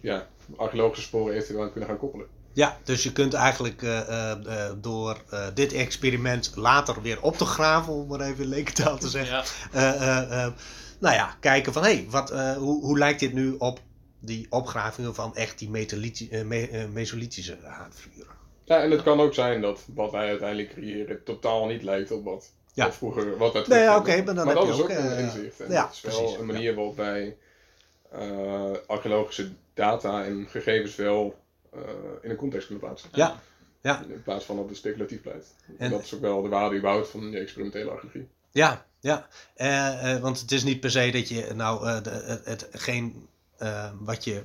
ja, 0.00 0.28
archeologische 0.56 1.04
sporen 1.04 1.34
eventueel 1.34 1.62
aan 1.62 1.70
kunnen 1.70 1.88
gaan 1.88 1.98
koppelen. 1.98 2.26
Ja, 2.52 2.78
dus 2.84 3.02
je 3.02 3.12
kunt 3.12 3.34
eigenlijk 3.34 3.82
eh, 3.82 4.00
eh, 4.00 4.66
eh, 4.66 4.72
door 4.80 5.22
eh, 5.30 5.46
dit 5.54 5.72
experiment 5.72 6.52
later 6.54 7.02
weer 7.02 7.22
op 7.22 7.36
te 7.36 7.44
graven, 7.44 7.92
om 7.92 8.08
maar 8.08 8.20
even 8.20 8.42
in 8.44 8.48
lekentaal 8.48 8.98
te 8.98 9.08
zeggen. 9.08 9.36
Ja, 9.36 9.44
eh, 9.72 10.18
eh, 10.18 10.44
eh, 10.44 10.52
nou 11.00 11.14
ja, 11.14 11.36
kijken 11.40 11.72
van 11.72 11.82
hé, 11.82 11.94
hey, 11.94 12.06
wat, 12.10 12.30
eh, 12.30 12.52
hoe, 12.56 12.84
hoe 12.84 12.98
lijkt 12.98 13.20
dit 13.20 13.32
nu 13.32 13.54
op 13.58 13.80
die 14.20 14.46
opgravingen 14.50 15.14
van 15.14 15.34
echt 15.36 15.58
die 15.58 15.70
me- 15.70 16.88
mesolithische 16.92 17.58
haardvuren? 17.62 18.36
Ja, 18.68 18.82
en 18.82 18.90
het 18.90 19.02
kan 19.02 19.20
ook 19.20 19.34
zijn 19.34 19.60
dat 19.60 19.84
wat 19.94 20.10
wij 20.12 20.28
uiteindelijk 20.28 20.70
creëren 20.70 21.22
totaal 21.24 21.66
niet 21.66 21.82
lijkt 21.82 22.10
op 22.10 22.24
wat, 22.24 22.50
Ja. 22.72 22.92
vroeger 22.92 23.36
wat 23.36 23.52
wij 23.52 23.64
Nee, 23.68 23.80
ja, 23.82 23.96
oké, 23.96 24.22
maar 24.22 24.34
dan 24.34 24.46
heb 24.46 24.56
dat 24.56 24.66
je 24.66 24.72
is 24.72 24.78
ook, 24.78 24.90
ook 24.90 24.96
een 24.96 25.10
eh, 25.10 25.20
inzicht. 25.20 25.60
En 25.60 25.70
ja, 25.72 25.82
dat 25.82 25.92
is 25.92 26.00
wel 26.00 26.12
precies, 26.20 26.38
een 26.38 26.46
manier 26.46 26.74
waarop 26.74 26.96
wij 26.96 27.36
eh, 28.10 28.70
archeologische 28.86 29.48
data 29.74 30.24
en 30.24 30.46
gegevens 30.50 30.96
wel 30.96 31.38
eh, 31.72 31.80
in 32.22 32.30
een 32.30 32.36
context 32.36 32.66
kunnen 32.66 32.84
plaatsen. 32.84 33.08
Ja. 33.12 33.40
Ja. 33.82 34.02
In 34.08 34.22
plaats 34.22 34.44
van 34.44 34.56
dat 34.56 34.68
het 34.68 34.76
speculatief 34.76 35.22
blijft. 35.22 35.54
En 35.78 35.90
dat 35.90 36.02
is 36.02 36.14
ook 36.14 36.20
wel 36.20 36.42
de 36.42 36.48
waarde 36.48 36.76
überhaupt 36.76 37.08
van 37.08 37.30
je 37.30 37.38
experimentele 37.38 37.90
archeologie. 37.90 38.28
Ja, 38.50 38.86
ja. 39.00 39.26
Want 40.20 40.40
het 40.40 40.52
is 40.52 40.64
niet 40.64 40.80
per 40.80 40.90
se 40.90 41.10
dat 41.10 41.28
je 41.28 41.46
nou 41.54 42.02
de, 42.02 42.10
het, 42.10 42.44
het- 42.44 42.68
geen 42.72 43.28
eh, 43.56 43.90
wat 44.00 44.24
je 44.24 44.44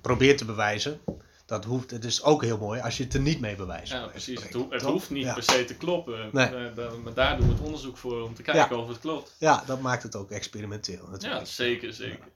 probeert 0.00 0.38
te 0.38 0.44
bewijzen. 0.44 1.00
Dat 1.46 1.64
hoeft, 1.64 1.90
het 1.90 2.04
is 2.04 2.22
ook 2.22 2.42
heel 2.42 2.58
mooi 2.58 2.80
als 2.80 2.96
je 2.96 3.04
het 3.04 3.14
er 3.14 3.20
niet 3.20 3.40
mee 3.40 3.56
bewijst. 3.56 3.92
ja 3.92 4.06
precies. 4.06 4.42
Het, 4.42 4.52
ho- 4.52 4.90
hoeft 4.90 5.10
niet 5.10 5.24
Ja. 5.24 5.34
per 5.34 5.42
se 5.42 5.64
te 5.64 5.74
kloppen. 5.74 6.28
Nee. 6.32 6.46
Eh, 6.46 6.92
maar 7.04 7.14
daar 7.14 7.36
doen 7.36 7.46
we 7.46 7.52
het 7.52 7.62
onderzoek 7.62 7.96
voor 7.96 8.22
om 8.22 8.34
te 8.34 8.42
kijken 8.42 8.78
of 8.78 8.88
het 8.88 8.98
klopt. 9.00 9.34
Ja, 9.38 9.62
dat 9.66 9.80
maakt 9.80 10.02
het 10.02 10.16
ook 10.16 10.30
experimenteel. 10.30 11.06
natuurlijk. 11.10 11.40
Ja, 11.40 11.46
zeker, 11.46 11.92
zeker. 11.92 12.32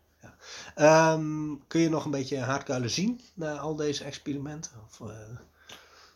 Ehm, 0.75 1.55
kun 1.67 1.81
je 1.81 1.89
nog 1.89 2.05
een 2.05 2.11
beetje 2.11 2.39
haardkuilen 2.39 2.91
zien 2.91 3.21
na 3.35 3.57
al 3.59 3.77
deze 3.77 4.05
experimenten? 4.05 4.71
Of, 4.91 5.09
eh, 5.09 5.17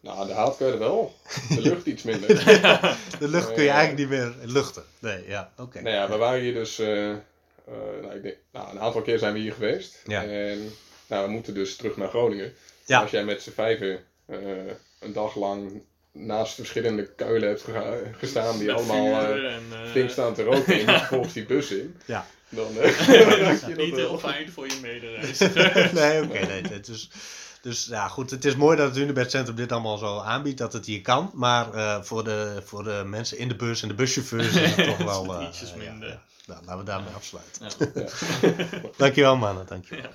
Nou, 0.00 0.26
de 0.58 0.64
er 0.64 0.78
wel. 0.78 1.14
De 1.48 1.60
lucht 1.68 1.86
iets 1.86 2.02
minder. 2.02 2.28
De 3.18 3.28
lucht 3.28 3.52
kun 3.52 3.62
je 3.62 3.70
eigenlijk 3.70 3.98
niet 3.98 4.08
meer 4.18 4.34
luchten. 4.42 4.82
Nee, 4.98 5.28
ja, 5.28 5.52
oké. 5.56 5.80
Nou 5.80 5.94
ja, 5.94 6.08
we 6.08 6.16
waren 6.16 6.40
hier 6.40 6.54
dus, 6.54 6.78
eh, 6.78 7.10
eh, 7.10 7.18
nou, 8.02 8.14
ik 8.14 8.22
denk, 8.22 8.36
nou, 8.52 8.70
een 8.70 8.80
aantal 8.80 9.02
keer 9.02 9.18
zijn 9.18 9.32
we 9.32 9.38
hier 9.38 9.52
geweest. 9.52 10.00
Ja. 10.06 10.24
En 10.24 10.70
nou, 11.12 11.26
we 11.26 11.32
moeten 11.32 11.54
dus 11.54 11.76
terug 11.76 11.96
naar 11.96 12.08
Groningen. 12.08 12.52
Ja. 12.86 13.00
Als 13.00 13.10
jij 13.10 13.24
met 13.24 13.42
z'n 13.42 13.50
vijven 13.50 13.98
eh, 14.26 14.38
een 15.00 15.12
dag 15.12 15.36
lang 15.36 15.82
naast 16.12 16.54
verschillende 16.54 17.06
kuilen 17.14 17.48
hebt 17.48 17.64
gestaan 18.18 18.58
die 18.58 18.66
Met 18.66 18.76
allemaal 18.76 19.20
eh, 19.20 19.26
vuur 19.26 19.46
en, 19.46 19.62
eh, 19.72 19.90
flink 19.90 20.10
staan 20.10 20.34
te 20.34 20.42
roken 20.42 20.86
en 20.86 21.00
volgens 21.14 21.32
die 21.32 21.46
bus 21.46 21.70
in, 21.70 21.96
Ja. 22.06 22.26
dan 22.48 22.78
eh, 22.78 22.90
raak 23.40 23.60
je 23.60 23.74
dat 23.74 23.76
Niet 23.76 23.94
heel 23.94 23.94
wel. 23.94 24.18
fijn 24.18 24.50
voor 24.52 24.66
je 24.66 24.78
medereiziger. 24.82 25.90
nee, 25.94 26.22
oké. 26.22 26.46
nee, 26.46 26.62
nee, 26.62 26.80
dus, 26.80 27.10
dus 27.62 27.86
ja, 27.86 28.08
goed. 28.08 28.30
Het 28.30 28.44
is 28.44 28.56
mooi 28.56 28.76
dat 28.76 28.88
het 28.88 28.96
Unibed 28.96 29.30
Centrum 29.30 29.56
dit 29.56 29.72
allemaal 29.72 29.98
zo 29.98 30.18
aanbiedt, 30.18 30.58
dat 30.58 30.72
het 30.72 30.86
hier 30.86 31.00
kan. 31.02 31.30
Maar 31.34 31.74
eh, 31.74 32.02
voor, 32.02 32.24
de, 32.24 32.62
voor 32.64 32.84
de 32.84 33.02
mensen 33.06 33.38
in 33.38 33.48
de 33.48 33.56
bus 33.56 33.82
en 33.82 33.88
de 33.88 33.94
buschauffeurs 33.94 34.46
is 34.48 34.74
het 34.74 34.86
toch 34.86 34.96
wel... 34.96 35.34
eh, 35.40 35.46
Ietsjes 35.46 35.72
eh, 35.74 35.82
ja, 35.82 35.90
minder. 35.90 36.08
ja. 36.08 36.22
Nou, 36.46 36.60
laten 36.64 36.78
we 36.78 36.84
daarmee 36.84 37.12
afsluiten. 37.14 37.66
Ja. 37.94 38.02
Ja. 38.02 38.90
Dankjewel, 38.96 39.36
mannen. 39.36 39.66
Dankjewel. 39.66 40.10